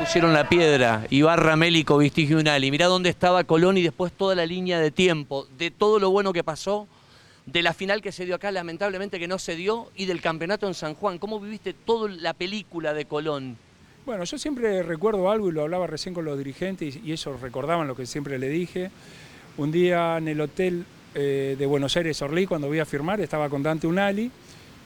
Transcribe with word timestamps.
pusieron 0.00 0.32
la 0.32 0.48
piedra, 0.48 1.06
Ibarra, 1.10 1.56
Mélico, 1.56 1.98
Vistigio 1.98 2.38
y. 2.38 2.70
Mirá 2.70 2.86
dónde 2.86 3.10
estaba 3.10 3.44
Colón 3.44 3.76
y 3.76 3.82
después 3.82 4.10
toda 4.14 4.34
la 4.34 4.46
línea 4.46 4.80
de 4.80 4.90
tiempo, 4.90 5.46
de 5.58 5.70
todo 5.70 5.98
lo 5.98 6.08
bueno 6.10 6.32
que 6.32 6.42
pasó, 6.42 6.88
de 7.44 7.62
la 7.62 7.74
final 7.74 8.00
que 8.00 8.10
se 8.10 8.24
dio 8.24 8.34
acá, 8.34 8.50
lamentablemente 8.50 9.18
que 9.18 9.28
no 9.28 9.38
se 9.38 9.56
dio, 9.56 9.90
y 9.94 10.06
del 10.06 10.22
campeonato 10.22 10.66
en 10.66 10.72
San 10.72 10.94
Juan. 10.94 11.18
¿Cómo 11.18 11.38
viviste 11.38 11.74
toda 11.74 12.08
la 12.08 12.32
película 12.32 12.94
de 12.94 13.04
Colón? 13.04 13.58
Bueno, 14.06 14.24
yo 14.24 14.38
siempre 14.38 14.82
recuerdo 14.82 15.30
algo 15.30 15.50
y 15.50 15.52
lo 15.52 15.60
hablaba 15.60 15.86
recién 15.86 16.14
con 16.14 16.24
los 16.24 16.38
dirigentes 16.38 16.98
y 17.04 17.12
ellos 17.12 17.38
recordaban 17.38 17.86
lo 17.86 17.94
que 17.94 18.06
siempre 18.06 18.38
le 18.38 18.48
dije. 18.48 18.90
Un 19.58 19.70
día 19.70 20.16
en 20.16 20.28
el 20.28 20.40
hotel 20.40 20.86
eh, 21.14 21.56
de 21.58 21.66
Buenos 21.66 21.94
Aires, 21.98 22.22
Orlí, 22.22 22.46
cuando 22.46 22.68
voy 22.68 22.78
a 22.78 22.86
firmar, 22.86 23.20
estaba 23.20 23.50
con 23.50 23.62
Dante 23.62 23.86
Unali 23.86 24.30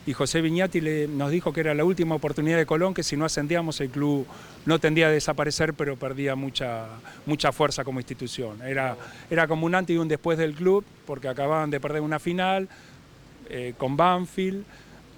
y 0.05 0.13
José 0.13 0.41
Viñati 0.41 0.81
le, 0.81 1.07
nos 1.07 1.31
dijo 1.31 1.51
que 1.51 1.61
era 1.61 1.73
la 1.73 1.83
última 1.83 2.15
oportunidad 2.15 2.57
de 2.57 2.65
Colón, 2.65 2.93
que 2.93 3.03
si 3.03 3.17
no 3.17 3.25
ascendíamos 3.25 3.81
el 3.81 3.89
club 3.89 4.27
no 4.65 4.79
tendría 4.79 5.07
a 5.07 5.11
desaparecer, 5.11 5.73
pero 5.73 5.95
perdía 5.95 6.35
mucha, 6.35 6.85
mucha 7.25 7.51
fuerza 7.51 7.83
como 7.83 7.99
institución. 7.99 8.61
Era, 8.61 8.95
era 9.29 9.47
como 9.47 9.65
un 9.65 9.73
antes 9.73 9.95
y 9.95 9.97
un 9.97 10.07
después 10.07 10.37
del 10.37 10.53
club, 10.53 10.85
porque 11.05 11.27
acababan 11.27 11.71
de 11.71 11.79
perder 11.79 12.01
una 12.01 12.19
final 12.19 12.69
eh, 13.49 13.73
con 13.77 13.97
Banfield, 13.97 14.63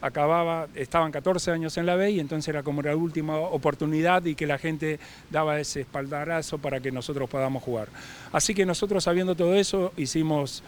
acababa, 0.01 0.67
estaban 0.75 1.11
14 1.11 1.51
años 1.51 1.77
en 1.77 1.85
la 1.85 1.95
B 1.95 2.11
y 2.11 2.19
entonces 2.19 2.47
era 2.47 2.63
como 2.63 2.81
la 2.81 2.95
última 2.95 3.37
oportunidad 3.37 4.23
y 4.25 4.35
que 4.35 4.45
la 4.45 4.57
gente 4.57 4.99
daba 5.29 5.59
ese 5.59 5.81
espaldarazo 5.81 6.59
para 6.59 6.79
que 6.79 6.91
nosotros 6.91 7.29
podamos 7.29 7.63
jugar. 7.63 7.87
Así 8.31 8.53
que 8.53 8.65
nosotros 8.65 9.03
sabiendo 9.03 9.35
todo 9.35 9.55
eso 9.55 9.91
hicimos 9.97 10.63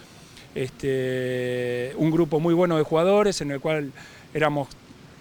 este, 0.56 1.94
un 1.98 2.12
grupo 2.12 2.40
muy 2.40 2.54
bueno 2.54 2.78
de 2.78 2.84
jugadores 2.84 3.42
en 3.42 3.52
el 3.52 3.60
cual 3.60 3.92
éramos 4.34 4.68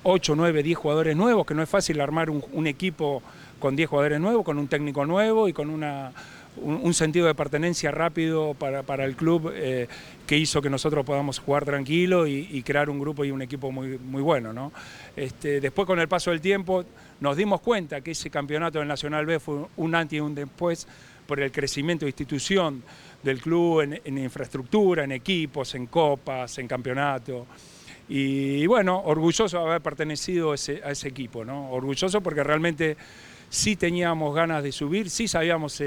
8, 0.02 0.34
9, 0.36 0.62
10 0.62 0.78
jugadores 0.78 1.16
nuevos, 1.16 1.46
que 1.46 1.54
no 1.54 1.62
es 1.62 1.68
fácil 1.68 2.00
armar 2.00 2.30
un, 2.30 2.66
equipo 2.66 3.22
con 3.58 3.76
10 3.76 3.88
jugadores 3.88 4.20
nuevos, 4.20 4.44
con 4.44 4.58
un 4.58 4.68
técnico 4.68 5.04
nuevo 5.04 5.48
y 5.48 5.52
con 5.52 5.70
una, 5.70 6.12
un, 6.56 6.94
sentido 6.94 7.26
de 7.26 7.34
pertenencia 7.34 7.90
rápido 7.90 8.54
para, 8.54 9.04
el 9.04 9.16
club 9.16 9.52
eh, 9.54 9.88
que 10.26 10.38
hizo 10.38 10.62
que 10.62 10.70
nosotros 10.70 11.04
podamos 11.04 11.40
jugar 11.40 11.64
tranquilo 11.64 12.26
y, 12.26 12.62
crear 12.62 12.88
un 12.88 12.98
grupo 13.00 13.24
y 13.24 13.30
un 13.30 13.42
equipo 13.42 13.70
muy, 13.70 13.98
muy 13.98 14.22
bueno. 14.22 14.52
¿no? 14.52 14.72
Este, 15.16 15.60
después 15.60 15.86
con 15.86 15.98
el 15.98 16.08
paso 16.08 16.30
del 16.30 16.40
tiempo 16.40 16.84
nos 17.20 17.36
dimos 17.36 17.60
cuenta 17.60 18.00
que 18.00 18.12
ese 18.12 18.30
campeonato 18.30 18.78
del 18.78 18.88
Nacional 18.88 19.26
B 19.26 19.40
fue 19.40 19.66
un 19.76 19.94
antes 19.94 20.16
y 20.16 20.20
un 20.20 20.34
después 20.34 20.86
por 21.26 21.40
el 21.40 21.52
crecimiento 21.52 22.06
de 22.06 22.10
institución 22.10 22.82
del 23.22 23.40
club 23.40 23.80
en, 24.04 24.18
infraestructura, 24.18 25.04
en 25.04 25.12
equipos, 25.12 25.74
en 25.74 25.86
copas, 25.86 26.58
en 26.58 26.68
campeonato. 26.68 27.46
Y, 28.08 28.66
bueno, 28.66 29.02
orgulloso 29.04 29.58
de 29.58 29.64
haber 29.64 29.80
pertenecido 29.82 30.54
ese, 30.54 30.80
a 30.82 30.90
ese 30.90 31.08
equipo, 31.08 31.44
¿no? 31.44 31.70
Orgulloso 31.70 32.22
porque 32.22 32.42
realmente 32.42 32.96
sí 33.50 33.76
teníamos 33.76 34.34
ganas 34.34 34.62
de 34.62 34.72
subir, 34.72 35.10
sí 35.10 35.28
sabíamos 35.28 35.82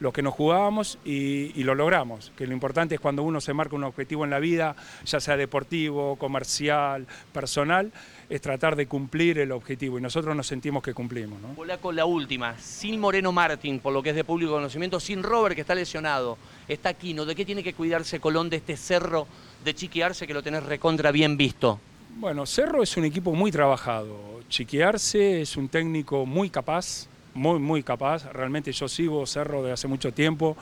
lo 0.00 0.12
que 0.12 0.22
nos 0.22 0.34
jugábamos 0.34 0.98
y, 1.04 1.62
lo 1.62 1.74
logramos. 1.74 2.32
Que 2.36 2.46
lo 2.46 2.52
importante 2.52 2.96
es 2.96 3.00
cuando 3.00 3.22
uno 3.22 3.40
se 3.40 3.54
marca 3.54 3.76
un 3.76 3.84
objetivo 3.84 4.24
en 4.24 4.30
la 4.30 4.40
vida, 4.40 4.74
ya 5.04 5.20
sea 5.20 5.36
deportivo, 5.36 6.16
comercial, 6.16 7.06
personal, 7.32 7.92
es 8.28 8.40
tratar 8.40 8.76
de 8.76 8.86
cumplir 8.86 9.38
el 9.38 9.52
objetivo 9.52 9.98
y 9.98 10.02
nosotros 10.02 10.34
nos 10.34 10.46
sentimos 10.46 10.82
que 10.82 10.94
cumplimos. 10.94 11.38
¿no? 11.40 11.92
La 11.92 12.04
última, 12.04 12.58
sin 12.58 12.98
Moreno 12.98 13.32
Martín, 13.32 13.78
por 13.78 13.92
lo 13.92 14.02
que 14.02 14.10
es 14.10 14.16
de 14.16 14.24
público 14.24 14.52
conocimiento, 14.52 14.98
sin 14.98 15.22
Robert 15.22 15.54
que 15.54 15.60
está 15.60 15.74
lesionado, 15.74 16.38
está 16.66 16.90
Aquino, 16.90 17.24
¿de 17.24 17.34
qué 17.34 17.44
tiene 17.44 17.62
que 17.62 17.74
cuidarse 17.74 18.20
Colón 18.20 18.50
de 18.50 18.56
este 18.56 18.76
cerro 18.76 19.26
de 19.64 19.74
Chiquiarse 19.74 20.26
que 20.26 20.34
lo 20.34 20.42
tenés 20.42 20.64
recontra 20.64 21.12
bien 21.12 21.36
visto? 21.36 21.80
Bueno, 22.16 22.46
Cerro 22.46 22.82
es 22.82 22.96
un 22.96 23.04
equipo 23.04 23.32
muy 23.32 23.50
trabajado. 23.50 24.40
Chiquearse 24.48 25.40
es 25.42 25.56
un 25.56 25.68
técnico 25.68 26.26
muy 26.26 26.50
capaz, 26.50 27.06
muy, 27.34 27.58
muy 27.58 27.82
capaz. 27.82 28.30
Realmente 28.32 28.70
yo 28.72 28.86
sigo 28.86 29.26
Cerro 29.26 29.62
de 29.62 29.72
hace 29.72 29.88
mucho 29.88 30.12
tiempo 30.12 30.56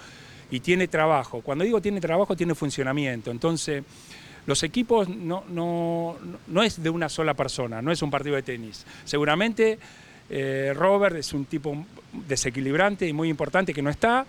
y 0.50 0.60
tiene 0.60 0.89
trabajo. 0.89 1.40
Cuando 1.42 1.64
digo 1.64 1.80
tiene 1.80 2.00
trabajo, 2.00 2.36
tiene 2.36 2.55
funcionamiento. 2.55 3.30
Entonces, 3.30 3.83
los 4.46 4.62
equipos 4.62 5.08
no, 5.08 5.44
no, 5.48 6.16
no 6.46 6.62
es 6.62 6.83
de 6.83 6.89
una 6.89 7.08
sola 7.08 7.34
persona, 7.34 7.83
no 7.83 7.92
es 7.92 8.00
un 8.00 8.10
partido 8.10 8.36
de 8.36 8.42
tenis. 8.42 8.86
Seguramente 9.05 9.78
eh, 10.30 10.72
Robert 10.74 11.16
es 11.16 11.33
un 11.33 11.44
tipo 11.44 11.84
desequilibrante 12.27 13.06
y 13.06 13.12
muy 13.12 13.28
importante 13.28 13.74
que 13.74 13.83
no 13.83 13.90
está. 13.90 14.24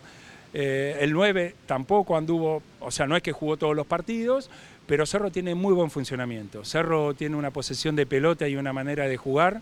Eh, 0.53 0.97
el 1.00 1.13
9 1.13 1.56
tampoco 1.66 2.17
anduvo, 2.17 2.62
o 2.79 2.91
sea, 2.91 3.07
no 3.07 3.16
es 3.16 3.23
que 3.23 3.31
jugó 3.31 3.57
todos 3.57 3.75
los 3.75 3.88
partidos, 3.88 4.50
pero 4.85 5.06
Cerro 5.06 5.31
tiene 5.31 5.56
muy 5.56 5.73
buen 5.73 5.89
funcionamiento. 5.89 6.66
Cerro 6.66 7.13
tiene 7.13 7.35
una 7.35 7.51
posesión 7.51 7.95
de 7.95 8.06
pelota 8.06 8.47
y 8.47 8.56
una 8.56 8.73
manera 8.73 9.07
de 9.07 9.17
jugar 9.17 9.61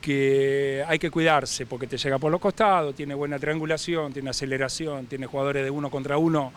que 0.00 0.82
hay 0.86 0.98
que 0.98 1.10
cuidarse 1.10 1.66
porque 1.66 1.86
te 1.86 1.98
llega 1.98 2.18
por 2.18 2.32
los 2.32 2.40
costados, 2.40 2.94
tiene 2.94 3.14
buena 3.14 3.38
triangulación, 3.38 4.12
tiene 4.12 4.30
aceleración, 4.30 5.06
tiene 5.06 5.26
jugadores 5.26 5.64
de 5.64 5.70
uno 5.70 5.90
contra 5.90 6.16
uno 6.16 6.52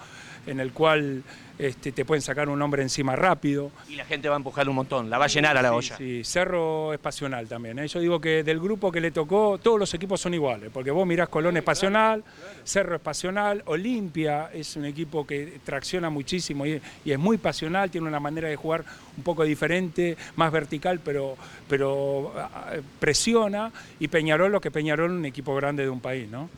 en 0.46 0.60
el 0.60 0.72
cual 0.72 1.24
este, 1.60 1.92
te 1.92 2.04
pueden 2.04 2.22
sacar 2.22 2.50
un 2.50 2.60
hombre 2.62 2.82
encima 2.82 3.16
rápido. 3.16 3.72
Y 3.88 3.96
la 3.96 4.06
gente 4.06 4.28
va 4.28 4.36
a 4.36 4.38
empujar 4.38 4.68
un 4.68 4.76
montón, 4.76 5.10
la 5.10 5.18
va 5.18 5.26
a 5.26 5.28
llenar 5.28 5.56
a 5.56 5.62
la 5.62 5.74
olla. 5.74 5.98
Sí, 5.98 6.24
Cerro 6.24 6.94
es 6.94 7.00
pasional 7.00 7.48
también. 7.48 7.78
¿eh? 7.80 7.88
Yo 7.88 8.00
digo 8.00 8.20
que 8.20 8.44
del 8.44 8.60
grupo 8.60 8.92
que 8.92 9.00
le 9.00 9.12
tocó, 9.12 9.60
todos 9.60 9.80
los 9.80 9.94
equipos 9.94 10.20
son 10.20 10.34
iguales, 10.34 10.72
porque 10.74 10.90
vos 10.90 11.06
mirás 11.06 11.30
Colón 11.30 11.56
es 11.58 11.64
pasional, 11.64 12.24
Cerro 12.64 12.96
es 12.96 13.02
pasional, 13.02 13.62
Olimpia 13.66 14.50
es 14.52 14.76
un 14.76 14.86
equipo 14.86 15.28
que 15.28 15.60
tracciona 15.64 16.10
muchísimo 16.10 16.66
y, 16.66 16.82
es 17.06 17.20
muy 17.20 17.38
pasional, 17.38 17.92
tiene 17.92 18.08
una 18.08 18.20
manera 18.20 18.50
de 18.50 18.56
jugar 18.56 18.84
un 19.16 19.24
poco 19.24 19.44
diferente, 19.44 20.18
más 20.36 20.52
vertical, 20.52 21.00
pero, 21.04 21.38
pero 21.70 22.34
ah, 22.36 22.74
presiona, 23.00 23.72
y 24.00 24.08
Peñarol, 24.08 24.52
lo 24.52 24.60
que 24.60 24.72
Peñarol 24.72 25.12
es 25.12 25.18
un 25.18 25.26
equipo 25.26 25.56
grande 25.56 25.84
de 25.84 25.90
un 25.90 26.00
país, 26.00 26.28
¿no? 26.30 26.50